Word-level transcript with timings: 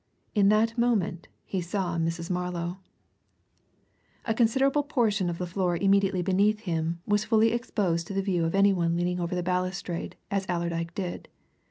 In 0.33 0.49
that 0.49 0.79
moment 0.79 1.27
he 1.45 1.61
saw 1.61 1.95
Mrs. 1.95 2.31
Marlow. 2.31 2.79
A 4.25 4.33
considerable 4.33 4.81
portion 4.81 5.29
of 5.29 5.37
the 5.37 5.45
floor 5.45 5.77
immediately 5.77 6.23
beneath 6.23 6.61
him 6.61 6.99
was 7.05 7.23
fully 7.25 7.51
exposed 7.51 8.07
to 8.07 8.15
the 8.15 8.23
view 8.23 8.43
of 8.43 8.55
any 8.55 8.73
one 8.73 8.95
leaning 8.97 9.19
over 9.19 9.35
the 9.35 9.43
balustrade 9.43 10.15
as 10.31 10.47
Allerdyke 10.49 10.95
did. 10.95 11.27